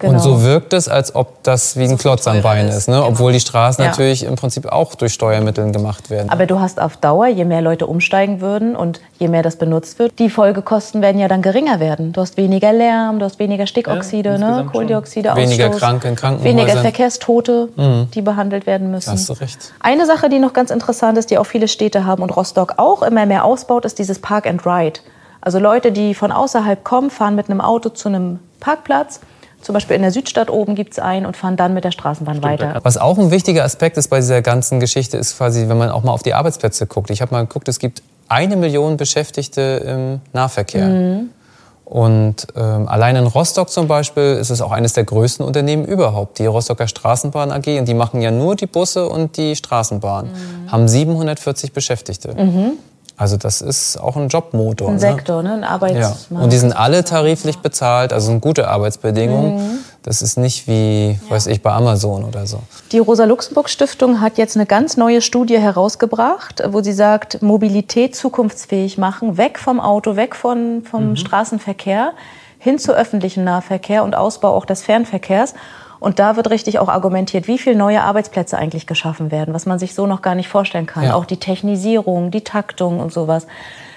Genau. 0.00 0.14
Und 0.14 0.20
so 0.20 0.42
wirkt 0.42 0.72
es, 0.72 0.88
als 0.88 1.14
ob 1.14 1.42
das 1.42 1.76
wie 1.76 1.84
ein 1.84 1.90
so 1.90 1.96
Klotz 1.96 2.26
am 2.26 2.40
Bein 2.40 2.68
ist, 2.68 2.88
ne? 2.88 2.96
Genau. 2.96 3.08
obwohl 3.08 3.32
die 3.32 3.40
Straßen 3.40 3.84
ja. 3.84 3.90
natürlich 3.90 4.24
im 4.24 4.34
Prinzip 4.34 4.66
auch 4.66 4.94
durch 4.94 5.12
Steuermittel 5.12 5.70
gemacht 5.72 6.08
werden. 6.08 6.30
Aber 6.30 6.46
du 6.46 6.58
hast 6.58 6.80
auf 6.80 6.96
Dauer, 6.96 7.26
je 7.26 7.44
mehr 7.44 7.60
Leute 7.60 7.86
umsteigen 7.86 8.40
würden 8.40 8.74
und 8.74 9.00
je 9.18 9.28
mehr 9.28 9.42
das 9.42 9.56
benutzt 9.56 9.98
wird, 9.98 10.18
die 10.18 10.30
Folgekosten 10.30 11.02
werden 11.02 11.20
ja 11.20 11.28
dann 11.28 11.42
geringer 11.42 11.80
werden. 11.80 12.12
Du 12.12 12.22
hast 12.22 12.38
weniger 12.38 12.72
Lärm, 12.72 13.18
du 13.18 13.26
hast 13.26 13.38
weniger 13.38 13.66
Stickoxide, 13.66 14.30
ja, 14.30 14.38
ne? 14.38 14.66
Kohlendioxide, 14.72 15.36
Weniger 15.36 15.68
Kranke 15.68 16.08
in 16.08 16.16
Krankenhäusern. 16.16 16.58
Weniger 16.58 16.80
Verkehrstote, 16.80 17.68
mhm. 17.76 18.08
die 18.14 18.22
behandelt 18.22 18.66
werden 18.66 18.90
müssen. 18.90 19.12
Hast 19.12 19.28
du 19.28 19.34
recht. 19.34 19.74
Eine 19.80 20.06
Sache, 20.06 20.30
die 20.30 20.38
noch 20.38 20.54
ganz 20.54 20.70
interessant 20.70 21.18
ist, 21.18 21.30
die 21.30 21.36
auch 21.36 21.44
viele 21.44 21.68
Städte 21.68 22.06
haben 22.06 22.22
und 22.22 22.30
Rostock 22.30 22.74
auch 22.78 23.02
immer 23.02 23.26
mehr 23.26 23.44
ausbaut, 23.44 23.84
ist 23.84 23.98
dieses 23.98 24.18
Park 24.18 24.46
and 24.46 24.64
Ride. 24.64 25.00
Also 25.42 25.58
Leute, 25.58 25.92
die 25.92 26.14
von 26.14 26.32
außerhalb 26.32 26.84
kommen, 26.84 27.10
fahren 27.10 27.34
mit 27.34 27.50
einem 27.50 27.60
Auto 27.60 27.90
zu 27.90 28.08
einem 28.08 28.38
Parkplatz 28.60 29.20
zum 29.62 29.74
Beispiel 29.74 29.96
in 29.96 30.02
der 30.02 30.10
Südstadt 30.10 30.50
oben 30.50 30.74
gibt 30.74 30.92
es 30.92 30.98
einen 30.98 31.26
und 31.26 31.36
fahren 31.36 31.56
dann 31.56 31.74
mit 31.74 31.84
der 31.84 31.90
Straßenbahn 31.90 32.36
Stimmt, 32.36 32.60
weiter. 32.60 32.80
Was 32.82 32.96
auch 32.96 33.18
ein 33.18 33.30
wichtiger 33.30 33.64
Aspekt 33.64 33.96
ist 33.96 34.08
bei 34.08 34.18
dieser 34.18 34.42
ganzen 34.42 34.80
Geschichte, 34.80 35.16
ist 35.16 35.36
quasi, 35.36 35.68
wenn 35.68 35.78
man 35.78 35.90
auch 35.90 36.02
mal 36.02 36.12
auf 36.12 36.22
die 36.22 36.34
Arbeitsplätze 36.34 36.86
guckt. 36.86 37.10
Ich 37.10 37.20
habe 37.22 37.34
mal 37.34 37.42
geguckt, 37.42 37.68
es 37.68 37.78
gibt 37.78 38.02
eine 38.28 38.56
Million 38.56 38.96
Beschäftigte 38.96 39.60
im 39.86 40.20
Nahverkehr. 40.32 40.86
Mhm. 40.86 41.30
Und 41.84 42.46
ähm, 42.54 42.86
allein 42.86 43.16
in 43.16 43.26
Rostock 43.26 43.68
zum 43.68 43.88
Beispiel 43.88 44.36
ist 44.40 44.50
es 44.50 44.62
auch 44.62 44.70
eines 44.70 44.92
der 44.92 45.02
größten 45.02 45.44
Unternehmen 45.44 45.84
überhaupt, 45.84 46.38
die 46.38 46.46
Rostocker 46.46 46.86
Straßenbahn 46.86 47.50
AG. 47.50 47.66
Und 47.80 47.88
die 47.88 47.94
machen 47.94 48.22
ja 48.22 48.30
nur 48.30 48.54
die 48.54 48.66
Busse 48.66 49.08
und 49.08 49.36
die 49.36 49.56
Straßenbahn. 49.56 50.26
Mhm. 50.26 50.70
Haben 50.70 50.86
740 50.86 51.72
Beschäftigte. 51.72 52.32
Mhm. 52.32 52.72
Also 53.20 53.36
das 53.36 53.60
ist 53.60 53.98
auch 53.98 54.16
ein 54.16 54.28
Jobmotor. 54.28 54.88
Ein 54.88 54.94
ne? 54.94 55.00
Sektor, 55.00 55.42
ne? 55.42 55.52
ein 55.52 55.64
Arbeitsmarkt. 55.64 56.30
Ja. 56.30 56.38
Und 56.38 56.54
die 56.54 56.56
sind 56.56 56.72
alle 56.72 57.04
tariflich 57.04 57.58
bezahlt, 57.58 58.14
also 58.14 58.28
sind 58.28 58.40
gute 58.40 58.68
Arbeitsbedingungen. 58.68 59.56
Mhm. 59.56 59.78
Das 60.02 60.22
ist 60.22 60.38
nicht 60.38 60.66
wie, 60.66 61.10
ja. 61.10 61.18
weiß 61.28 61.48
ich, 61.48 61.60
bei 61.60 61.70
Amazon 61.70 62.24
oder 62.24 62.46
so. 62.46 62.60
Die 62.92 62.98
Rosa-Luxemburg-Stiftung 62.98 64.22
hat 64.22 64.38
jetzt 64.38 64.56
eine 64.56 64.64
ganz 64.64 64.96
neue 64.96 65.20
Studie 65.20 65.58
herausgebracht, 65.58 66.62
wo 66.70 66.80
sie 66.80 66.94
sagt, 66.94 67.42
Mobilität 67.42 68.16
zukunftsfähig 68.16 68.96
machen, 68.96 69.36
weg 69.36 69.58
vom 69.58 69.80
Auto, 69.80 70.16
weg 70.16 70.34
von, 70.34 70.82
vom 70.90 71.10
mhm. 71.10 71.16
Straßenverkehr, 71.16 72.12
hin 72.58 72.78
zu 72.78 72.94
öffentlichem 72.94 73.44
Nahverkehr 73.44 74.02
und 74.02 74.16
Ausbau 74.16 74.56
auch 74.56 74.64
des 74.64 74.80
Fernverkehrs. 74.80 75.52
Und 76.00 76.18
da 76.18 76.36
wird 76.36 76.50
richtig 76.50 76.78
auch 76.78 76.88
argumentiert, 76.88 77.46
wie 77.46 77.58
viele 77.58 77.76
neue 77.76 78.02
Arbeitsplätze 78.02 78.56
eigentlich 78.58 78.86
geschaffen 78.86 79.30
werden, 79.30 79.54
was 79.54 79.66
man 79.66 79.78
sich 79.78 79.94
so 79.94 80.06
noch 80.06 80.22
gar 80.22 80.34
nicht 80.34 80.48
vorstellen 80.48 80.86
kann. 80.86 81.04
Ja. 81.04 81.14
Auch 81.14 81.26
die 81.26 81.36
Technisierung, 81.36 82.30
die 82.30 82.42
Taktung 82.42 82.98
und 83.00 83.12
sowas. 83.12 83.46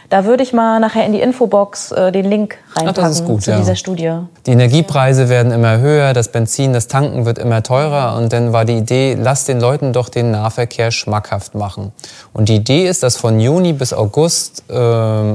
Da 0.10 0.26
würde 0.26 0.44
ich 0.44 0.54
mal 0.54 0.80
nachher 0.80 1.06
in 1.06 1.14
die 1.14 1.22
Infobox 1.22 1.92
äh, 1.92 2.12
den 2.12 2.26
Link 2.26 2.60
reinpacken 2.76 3.16
Ach, 3.20 3.26
gut, 3.26 3.42
zu 3.42 3.50
ja. 3.50 3.58
dieser 3.58 3.76
Studie. 3.76 4.12
Die 4.46 4.52
Energiepreise 4.52 5.28
werden 5.28 5.52
immer 5.52 5.80
höher, 5.80 6.14
das 6.14 6.28
Benzin, 6.28 6.72
das 6.72 6.88
Tanken 6.88 7.26
wird 7.26 7.40
immer 7.40 7.64
teurer 7.64 8.16
und 8.18 8.32
dann 8.32 8.54
war 8.54 8.64
die 8.64 8.78
Idee, 8.78 9.18
lass 9.20 9.46
den 9.46 9.60
Leuten 9.60 9.92
doch 9.92 10.10
den 10.10 10.30
Nahverkehr 10.30 10.92
schmackhaft 10.92 11.56
machen. 11.56 11.94
Und 12.32 12.50
die 12.50 12.58
Idee 12.58 12.88
ist, 12.88 13.02
dass 13.02 13.18
von 13.18 13.40
Juni 13.40 13.74
bis 13.74 13.92
August 13.92 14.70
äh, 14.70 15.32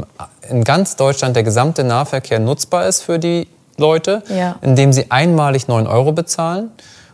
in 0.49 0.65
ganz 0.65 0.95
Deutschland 0.95 1.35
der 1.35 1.43
gesamte 1.43 1.83
Nahverkehr 1.83 2.39
nutzbar 2.39 2.87
ist 2.87 3.03
für 3.03 3.19
die 3.19 3.49
Leute, 3.79 4.23
ja. 4.29 4.57
indem 4.61 4.93
sie 4.93 5.11
einmalig 5.11 5.69
9 5.69 5.87
Euro 5.87 6.13
bezahlen 6.13 6.71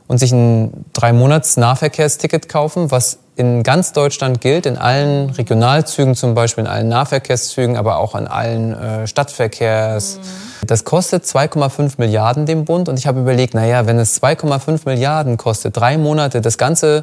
und 0.06 0.18
sich 0.18 0.32
ein 0.32 0.84
drei 0.92 1.12
Monats 1.12 1.56
Nahverkehrsticket 1.56 2.48
kaufen, 2.48 2.90
was 2.90 3.18
in 3.36 3.62
ganz 3.62 3.92
Deutschland 3.92 4.40
gilt, 4.40 4.64
in 4.64 4.78
allen 4.78 5.30
Regionalzügen 5.30 6.14
zum 6.14 6.34
Beispiel, 6.34 6.64
in 6.64 6.70
allen 6.70 6.88
Nahverkehrszügen, 6.88 7.76
aber 7.76 7.96
auch 7.98 8.14
in 8.14 8.28
allen 8.28 8.74
äh, 8.74 9.06
Stadtverkehrs. 9.06 10.18
Mhm. 10.18 10.66
Das 10.66 10.84
kostet 10.84 11.24
2,5 11.24 11.94
Milliarden 11.98 12.46
dem 12.46 12.64
Bund 12.64 12.88
und 12.88 12.98
ich 12.98 13.06
habe 13.06 13.20
überlegt, 13.20 13.54
naja, 13.54 13.86
wenn 13.86 13.98
es 13.98 14.22
2,5 14.22 14.82
Milliarden 14.86 15.36
kostet, 15.36 15.76
drei 15.76 15.98
Monate 15.98 16.40
das 16.40 16.58
ganze 16.58 17.02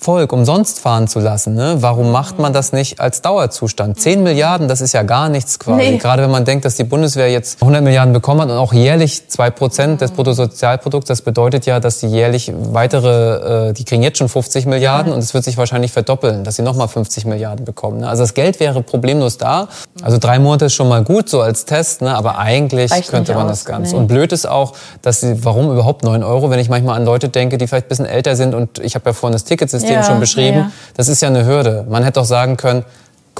Volk 0.00 0.32
umsonst 0.32 0.80
fahren 0.80 1.08
zu 1.08 1.20
lassen. 1.20 1.54
Ne? 1.54 1.76
Warum 1.80 2.10
macht 2.10 2.38
man 2.38 2.54
das 2.54 2.72
nicht 2.72 3.00
als 3.00 3.20
Dauerzustand? 3.20 4.00
10 4.00 4.22
Milliarden, 4.22 4.66
das 4.66 4.80
ist 4.80 4.94
ja 4.94 5.02
gar 5.02 5.28
nichts 5.28 5.58
quasi. 5.58 5.90
Nee. 5.90 5.98
Gerade 5.98 6.22
wenn 6.22 6.30
man 6.30 6.46
denkt, 6.46 6.64
dass 6.64 6.76
die 6.76 6.84
Bundeswehr 6.84 7.30
jetzt 7.30 7.60
100 7.60 7.82
Milliarden 7.84 8.14
bekommen 8.14 8.40
hat 8.40 8.48
und 8.48 8.56
auch 8.56 8.72
jährlich 8.72 9.28
2 9.28 9.50
Prozent 9.50 10.00
des 10.00 10.12
Bruttosozialprodukts, 10.12 11.06
das 11.06 11.20
bedeutet 11.20 11.66
ja, 11.66 11.80
dass 11.80 12.00
sie 12.00 12.06
jährlich 12.06 12.50
weitere, 12.54 13.68
äh, 13.68 13.72
die 13.74 13.84
kriegen 13.84 14.02
jetzt 14.02 14.16
schon 14.16 14.30
50 14.30 14.64
Milliarden 14.64 15.12
und 15.12 15.18
es 15.18 15.34
wird 15.34 15.44
sich 15.44 15.58
wahrscheinlich 15.58 15.92
verdoppeln, 15.92 16.44
dass 16.44 16.56
sie 16.56 16.62
nochmal 16.62 16.88
50 16.88 17.26
Milliarden 17.26 17.66
bekommen. 17.66 17.98
Ne? 18.00 18.08
Also 18.08 18.22
das 18.22 18.32
Geld 18.32 18.58
wäre 18.58 18.82
problemlos 18.82 19.36
da. 19.36 19.68
Also 20.00 20.16
drei 20.16 20.38
Monate 20.38 20.64
ist 20.64 20.74
schon 20.74 20.88
mal 20.88 21.04
gut, 21.04 21.28
so 21.28 21.42
als 21.42 21.66
Test, 21.66 22.00
ne? 22.00 22.16
aber 22.16 22.38
eigentlich 22.38 22.90
Reicht 22.90 23.10
könnte 23.10 23.34
man 23.34 23.44
aus, 23.44 23.50
das 23.50 23.64
Ganze. 23.66 23.92
nee. 23.92 24.00
Und 24.00 24.06
blöd 24.06 24.32
ist 24.32 24.48
auch, 24.48 24.72
dass 25.02 25.20
sie, 25.20 25.44
warum 25.44 25.70
überhaupt 25.70 26.04
9 26.04 26.22
Euro, 26.22 26.48
wenn 26.48 26.58
ich 26.58 26.70
manchmal 26.70 26.96
an 26.96 27.04
Leute 27.04 27.28
denke, 27.28 27.58
die 27.58 27.66
vielleicht 27.66 27.86
ein 27.86 27.90
bisschen 27.90 28.06
älter 28.06 28.34
sind 28.34 28.54
und 28.54 28.78
ich 28.78 28.94
habe 28.94 29.10
ja 29.10 29.12
vorhin 29.12 29.34
das 29.34 29.44
Ticketsystem 29.44 29.89
Ja, 29.94 30.02
schon 30.02 30.20
beschrieben, 30.20 30.58
ja. 30.58 30.72
das 30.94 31.08
ist 31.08 31.20
ja 31.22 31.28
eine 31.28 31.44
Hürde. 31.44 31.86
Man 31.88 32.02
hätte 32.02 32.20
doch 32.20 32.26
sagen 32.26 32.56
können, 32.56 32.84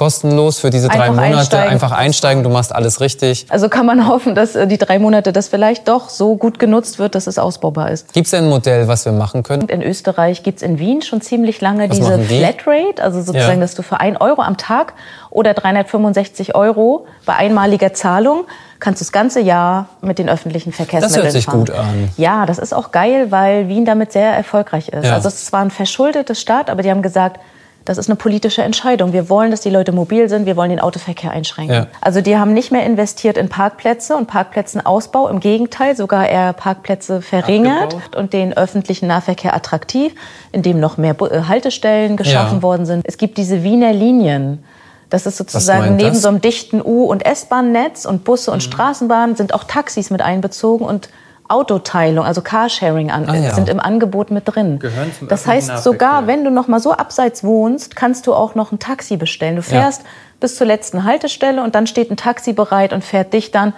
kostenlos 0.01 0.59
für 0.59 0.71
diese 0.71 0.87
drei 0.87 1.01
Einfach 1.01 1.13
Monate 1.15 1.37
einsteigen. 1.37 1.69
einfach 1.71 1.91
einsteigen, 1.91 2.43
du 2.43 2.49
machst 2.49 2.73
alles 2.73 3.01
richtig. 3.01 3.45
Also 3.49 3.69
kann 3.69 3.85
man 3.85 4.07
hoffen, 4.11 4.33
dass 4.33 4.55
äh, 4.55 4.65
die 4.65 4.79
drei 4.79 4.97
Monate 4.97 5.31
das 5.31 5.47
vielleicht 5.47 5.87
doch 5.87 6.09
so 6.09 6.35
gut 6.37 6.57
genutzt 6.57 6.97
wird, 6.97 7.13
dass 7.13 7.27
es 7.27 7.37
ausbaubar 7.37 7.91
ist. 7.91 8.11
Gibt 8.11 8.25
es 8.25 8.31
denn 8.31 8.45
ein 8.45 8.49
Modell, 8.49 8.87
was 8.87 9.05
wir 9.05 9.11
machen 9.11 9.43
können? 9.43 9.69
In 9.69 9.83
Österreich 9.83 10.41
gibt 10.41 10.57
es 10.57 10.63
in 10.63 10.79
Wien 10.79 11.03
schon 11.03 11.21
ziemlich 11.21 11.61
lange 11.61 11.87
Was 11.87 11.95
diese 11.97 12.17
die? 12.17 12.39
Flatrate, 12.39 13.03
also 13.03 13.19
sozusagen, 13.21 13.59
Ja. 13.59 13.61
dass 13.61 13.75
du 13.75 13.83
für 13.83 13.99
1 13.99 14.19
Euro 14.21 14.41
am 14.41 14.57
Tag 14.57 14.93
oder 15.29 15.53
365 15.53 16.55
Euro 16.55 17.05
bei 17.27 17.35
einmaliger 17.35 17.93
Zahlung 17.93 18.45
kannst 18.79 19.01
du 19.01 19.05
das 19.05 19.11
ganze 19.11 19.39
Jahr 19.39 19.85
mit 20.01 20.17
den 20.17 20.29
öffentlichen 20.29 20.71
Verkehrsmitteln 20.73 21.29
sich 21.29 21.45
fahren. 21.45 21.59
gut 21.59 21.69
an. 21.69 22.09
Ja, 22.17 22.47
das 22.47 22.57
ist 22.57 22.73
auch 22.73 22.89
geil, 22.91 23.27
weil 23.29 23.67
Wien 23.67 23.85
damit 23.85 24.11
sehr 24.11 24.31
erfolgreich 24.35 24.89
ist. 24.89 25.05
Ja. 25.05 25.13
Also 25.13 25.27
es 25.27 25.35
ist 25.35 25.45
zwar 25.45 25.61
ein 25.61 25.69
verschuldetes 25.69 26.41
Staat, 26.41 26.71
aber 26.71 26.81
die 26.81 26.89
haben 26.89 27.03
gesagt, 27.03 27.39
das 27.85 27.97
ist 27.97 28.09
eine 28.09 28.15
politische 28.15 28.61
Entscheidung. 28.61 29.11
Wir 29.11 29.27
wollen, 29.29 29.49
dass 29.51 29.61
die 29.61 29.69
Leute 29.71 29.91
mobil 29.91 30.29
sind, 30.29 30.45
wir 30.45 30.55
wollen 30.55 30.69
den 30.69 30.79
Autoverkehr 30.79 31.31
einschränken. 31.31 31.75
Ja. 31.75 31.87
Also 31.99 32.21
die 32.21 32.37
haben 32.37 32.53
nicht 32.53 32.71
mehr 32.71 32.85
investiert 32.85 33.37
in 33.37 33.49
Parkplätze 33.49 34.15
und 34.15 34.27
Parkplätzenausbau. 34.27 35.27
Im 35.29 35.39
Gegenteil, 35.39 35.95
sogar 35.95 36.27
eher 36.29 36.53
Parkplätze 36.53 37.21
verringert 37.21 37.93
Abgebaut. 37.93 38.15
und 38.15 38.33
den 38.33 38.55
öffentlichen 38.55 39.07
Nahverkehr 39.07 39.55
attraktiv, 39.55 40.13
indem 40.51 40.79
noch 40.79 40.97
mehr 40.97 41.15
äh, 41.21 41.43
Haltestellen 41.47 42.17
geschaffen 42.17 42.57
Ja. 42.59 42.61
worden 42.63 42.85
sind. 42.85 43.03
Es 43.07 43.17
gibt 43.17 43.37
diese 43.37 43.63
Wiener 43.63 43.93
Linien. 43.93 44.63
Das 45.09 45.25
ist 45.25 45.37
sozusagen 45.37 45.97
neben 45.97 46.09
das? 46.13 46.21
so 46.21 46.29
einem 46.29 46.39
dichten 46.39 46.81
U- 46.81 47.03
und 47.05 47.25
S-Bahn-Netz 47.25 48.05
und 48.05 48.23
Busse 48.23 48.51
Mhm. 48.51 48.53
und 48.55 48.61
Straßenbahnen 48.61 49.35
sind 49.35 49.53
auch 49.53 49.63
Taxis 49.65 50.09
mit 50.09 50.21
einbezogen 50.21 50.85
und 50.85 51.09
Autoteilung, 51.51 52.25
also 52.25 52.41
Carsharing 52.41 53.11
an, 53.11 53.27
Ah, 53.29 53.35
ja. 53.35 53.53
sind 53.53 53.69
im 53.69 53.79
Angebot 53.79 54.31
mit 54.31 54.43
drin. 54.45 54.79
Gehören 54.79 55.11
zum 55.13 55.27
das 55.27 55.45
heißt, 55.45 55.83
sogar 55.83 56.21
Nahverkehr. 56.21 56.27
wenn 56.27 56.43
du 56.45 56.51
noch 56.51 56.67
mal 56.67 56.79
so 56.79 56.93
abseits 56.93 57.43
wohnst, 57.43 57.95
kannst 57.95 58.25
du 58.27 58.33
auch 58.33 58.55
noch 58.55 58.71
ein 58.71 58.79
Taxi 58.79 59.17
bestellen. 59.17 59.55
Du 59.57 59.61
Ja. 59.61 59.67
fährst 59.81 60.03
bis 60.39 60.55
zur 60.55 60.65
letzten 60.67 61.03
Haltestelle 61.03 61.61
und 61.63 61.75
dann 61.75 61.85
steht 61.87 62.09
ein 62.09 62.17
Taxi 62.17 62.53
bereit 62.53 62.93
und 62.93 63.03
fährt 63.03 63.33
dich 63.33 63.51
dann 63.51 63.73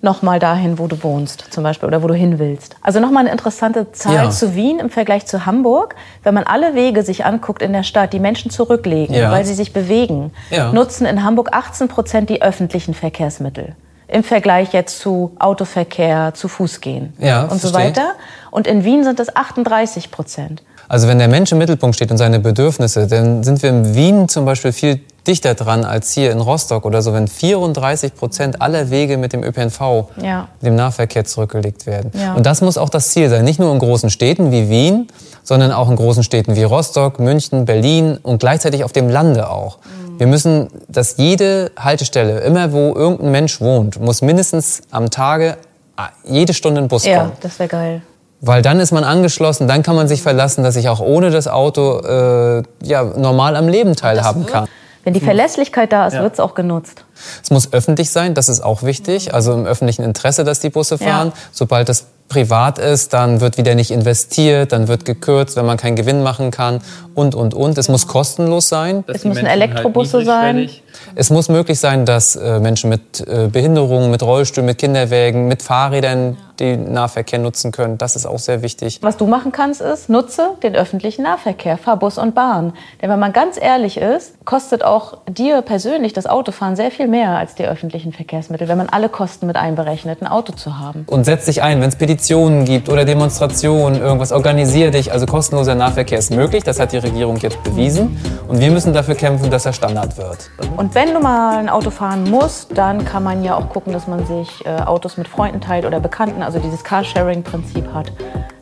noch 0.00 0.22
mal 0.22 0.38
dahin, 0.38 0.78
wo 0.78 0.86
du 0.86 1.02
wohnst, 1.02 1.46
zum 1.50 1.64
Beispiel, 1.64 1.88
oder 1.88 2.04
wo 2.04 2.06
du 2.06 2.14
hin 2.14 2.38
willst. 2.38 2.76
Also 2.82 3.00
noch 3.00 3.10
mal 3.10 3.18
eine 3.20 3.30
interessante 3.32 3.90
Zahl 3.90 4.14
Ja. 4.14 4.30
zu 4.30 4.54
Wien 4.54 4.78
im 4.78 4.90
Vergleich 4.90 5.26
zu 5.26 5.44
Hamburg. 5.44 5.96
Wenn 6.22 6.34
man 6.34 6.44
alle 6.44 6.76
Wege 6.76 7.02
sich 7.02 7.24
anguckt 7.26 7.62
in 7.62 7.72
der 7.72 7.82
Stadt, 7.82 8.12
die 8.12 8.20
Menschen 8.20 8.52
zurücklegen, 8.52 9.12
Ja. 9.16 9.32
weil 9.32 9.44
sie 9.44 9.54
sich 9.54 9.72
bewegen, 9.72 10.30
Ja. 10.50 10.72
nutzen 10.72 11.04
in 11.04 11.24
Hamburg 11.24 11.48
18 11.52 11.88
Prozent 11.88 12.30
die 12.30 12.42
öffentlichen 12.42 12.94
Verkehrsmittel. 12.94 13.74
Im 14.08 14.24
Vergleich 14.24 14.72
jetzt 14.72 15.00
zu 15.00 15.32
Autoverkehr, 15.38 16.32
zu 16.34 16.48
Fußgehen 16.48 17.12
Ja, 17.18 17.42
und 17.42 17.60
so 17.60 17.68
verstehe. 17.68 17.88
weiter. 17.90 18.12
Und 18.50 18.66
in 18.66 18.82
Wien 18.84 19.04
sind 19.04 19.20
es 19.20 19.34
38 19.36 20.10
Prozent. 20.10 20.62
Also 20.88 21.06
wenn 21.08 21.18
der 21.18 21.28
Mensch 21.28 21.52
im 21.52 21.58
Mittelpunkt 21.58 21.94
steht 21.96 22.10
und 22.10 22.16
seine 22.16 22.40
Bedürfnisse, 22.40 23.06
dann 23.06 23.44
sind 23.44 23.62
wir 23.62 23.68
in 23.68 23.94
Wien 23.94 24.28
zum 24.28 24.46
Beispiel 24.46 24.72
viel 24.72 25.00
dichter 25.26 25.52
dran 25.54 25.84
als 25.84 26.12
hier 26.12 26.32
in 26.32 26.40
Rostock 26.40 26.86
oder 26.86 27.02
so, 27.02 27.12
wenn 27.12 27.28
34 27.28 28.14
Prozent 28.14 28.62
aller 28.62 28.88
Wege 28.88 29.18
mit 29.18 29.34
dem 29.34 29.44
ÖPNV, 29.44 30.06
Ja. 30.22 30.48
dem 30.62 30.74
Nahverkehr 30.74 31.26
zurückgelegt 31.26 31.84
werden. 31.84 32.10
Ja. 32.14 32.32
Und 32.32 32.46
das 32.46 32.62
muss 32.62 32.78
auch 32.78 32.88
das 32.88 33.10
Ziel 33.10 33.28
sein, 33.28 33.44
nicht 33.44 33.60
nur 33.60 33.70
in 33.74 33.78
großen 33.78 34.08
Städten 34.08 34.50
wie 34.50 34.70
Wien, 34.70 35.08
sondern 35.42 35.70
auch 35.72 35.90
in 35.90 35.96
großen 35.96 36.22
Städten 36.22 36.56
wie 36.56 36.62
Rostock, 36.62 37.18
München, 37.20 37.66
Berlin 37.66 38.18
und 38.22 38.38
gleichzeitig 38.38 38.84
auf 38.84 38.92
dem 38.92 39.10
Lande 39.10 39.50
auch. 39.50 39.76
Wir 40.18 40.26
müssen, 40.26 40.68
dass 40.88 41.16
jede 41.16 41.70
Haltestelle, 41.78 42.40
immer 42.40 42.72
wo 42.72 42.94
irgendein 42.94 43.30
Mensch 43.30 43.60
wohnt, 43.60 44.00
muss 44.00 44.20
mindestens 44.22 44.82
am 44.90 45.10
Tage 45.10 45.56
ah, 45.96 46.08
jede 46.24 46.54
Stunde 46.54 46.80
ein 46.80 46.88
Bus 46.88 47.04
Ja, 47.04 47.20
kommen. 47.20 47.32
das 47.40 47.58
wäre 47.58 47.68
geil. 47.68 48.02
Weil 48.40 48.62
dann 48.62 48.78
ist 48.80 48.92
man 48.92 49.02
angeschlossen, 49.04 49.66
dann 49.66 49.82
kann 49.82 49.96
man 49.96 50.06
sich 50.08 50.22
verlassen, 50.22 50.62
dass 50.62 50.76
ich 50.76 50.88
auch 50.88 51.00
ohne 51.00 51.30
das 51.30 51.48
Auto 51.48 52.00
äh, 52.00 52.62
ja, 52.82 53.02
normal 53.04 53.56
am 53.56 53.68
Leben 53.68 53.96
teilhaben 53.96 54.46
kann. 54.46 54.68
Wenn 55.04 55.14
die 55.14 55.20
Verlässlichkeit 55.20 55.92
da 55.92 56.06
ist, 56.06 56.14
Ja. 56.14 56.22
wird 56.22 56.34
es 56.34 56.40
auch 56.40 56.54
genutzt. 56.54 57.04
Es 57.42 57.50
muss 57.50 57.72
öffentlich 57.72 58.10
sein, 58.10 58.34
das 58.34 58.48
ist 58.48 58.60
auch 58.62 58.82
wichtig, 58.82 59.34
also 59.34 59.52
im 59.54 59.66
öffentlichen 59.66 60.02
Interesse, 60.02 60.44
dass 60.44 60.60
die 60.60 60.70
Busse 60.70 60.98
fahren. 60.98 61.28
Ja. 61.28 61.32
Sobald 61.52 61.88
das 61.88 62.06
privat 62.28 62.78
ist, 62.78 63.14
dann 63.14 63.40
wird 63.40 63.56
wieder 63.56 63.74
nicht 63.74 63.90
investiert, 63.90 64.72
dann 64.72 64.86
wird 64.86 65.06
gekürzt, 65.06 65.56
wenn 65.56 65.64
man 65.64 65.78
keinen 65.78 65.96
Gewinn 65.96 66.22
machen 66.22 66.50
kann 66.50 66.80
und, 67.14 67.34
und, 67.34 67.54
und. 67.54 67.78
Es 67.78 67.88
muss 67.88 68.06
kostenlos 68.06 68.68
sein. 68.68 69.02
Es 69.06 69.24
müssen 69.24 69.44
Menschen 69.44 69.46
Elektrobusse 69.46 70.22
sein. 70.24 70.56
niedrigschwellig- 70.58 70.82
Es 71.14 71.30
muss 71.30 71.48
möglich 71.48 71.80
sein, 71.80 72.04
dass 72.04 72.36
äh, 72.36 72.60
Menschen 72.60 72.90
mit 72.90 73.26
äh, 73.26 73.48
Behinderungen, 73.50 74.10
mit 74.10 74.22
Rollstühlen, 74.22 74.66
mit 74.66 74.76
Kinderwägen, 74.76 75.48
mit 75.48 75.62
Fahrrädern 75.62 76.36
den 76.60 76.92
Nahverkehr 76.92 77.38
nutzen 77.38 77.72
können. 77.72 77.98
Das 77.98 78.14
ist 78.16 78.26
auch 78.26 78.38
sehr 78.40 78.62
wichtig. 78.62 78.98
Was 79.00 79.16
du 79.16 79.26
machen 79.26 79.50
kannst, 79.52 79.80
ist, 79.80 80.10
nutze 80.10 80.50
den 80.62 80.74
öffentlichen 80.74 81.22
Nahverkehr, 81.22 81.78
fahr 81.78 81.96
Bus 81.96 82.18
und 82.18 82.34
Bahn. 82.34 82.74
Denn 83.00 83.08
wenn 83.10 83.18
man 83.20 83.32
ganz 83.32 83.56
ehrlich 83.58 83.96
ist, 83.96 84.34
kostet 84.44 84.84
auch 84.84 85.18
dir 85.28 85.62
persönlich 85.62 86.12
das 86.12 86.26
Autofahren 86.26 86.76
sehr 86.76 86.90
viel 86.90 87.07
mehr 87.08 87.36
als 87.36 87.54
die 87.54 87.66
öffentlichen 87.66 88.12
Verkehrsmittel, 88.12 88.68
wenn 88.68 88.78
man 88.78 88.88
alle 88.88 89.08
Kosten 89.08 89.46
mit 89.46 89.56
einberechnet, 89.56 90.22
ein 90.22 90.28
Auto 90.28 90.52
zu 90.52 90.78
haben. 90.78 91.04
Und 91.08 91.24
setz 91.24 91.46
dich 91.46 91.62
ein, 91.62 91.80
wenn 91.80 91.88
es 91.88 91.96
Petitionen 91.96 92.64
gibt 92.64 92.88
oder 92.88 93.04
Demonstrationen, 93.04 94.00
irgendwas, 94.00 94.30
organisier 94.30 94.90
dich. 94.90 95.10
Also 95.10 95.26
kostenloser 95.26 95.74
Nahverkehr 95.74 96.18
ist 96.18 96.30
möglich, 96.30 96.62
das 96.62 96.78
hat 96.78 96.92
die 96.92 96.98
Regierung 96.98 97.36
jetzt 97.38 97.62
bewiesen. 97.64 98.16
Und 98.46 98.60
wir 98.60 98.70
müssen 98.70 98.92
dafür 98.92 99.14
kämpfen, 99.14 99.50
dass 99.50 99.66
er 99.66 99.72
Standard 99.72 100.16
wird. 100.16 100.50
Und 100.76 100.94
wenn 100.94 101.12
du 101.14 101.20
mal 101.20 101.58
ein 101.58 101.68
Auto 101.68 101.90
fahren 101.90 102.24
musst, 102.30 102.76
dann 102.76 103.04
kann 103.04 103.24
man 103.24 103.42
ja 103.42 103.56
auch 103.56 103.68
gucken, 103.70 103.92
dass 103.92 104.06
man 104.06 104.24
sich 104.26 104.64
äh, 104.66 104.80
Autos 104.82 105.16
mit 105.16 105.26
Freunden 105.26 105.60
teilt 105.60 105.84
oder 105.84 106.00
Bekannten, 106.00 106.42
also 106.42 106.58
dieses 106.58 106.84
Carsharing-Prinzip 106.84 107.92
hat, 107.92 108.12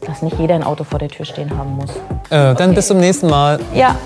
dass 0.06 0.22
nicht 0.22 0.38
jeder 0.38 0.54
ein 0.54 0.64
Auto 0.64 0.84
vor 0.84 0.98
der 0.98 1.08
Tür 1.08 1.26
stehen 1.26 1.56
haben 1.58 1.76
muss. 1.76 1.90
Äh, 2.30 2.54
dann 2.54 2.74
bis 2.74 2.86
zum 2.86 2.98
nächsten 2.98 3.28
Mal. 3.28 3.58
Ja, 3.74 3.96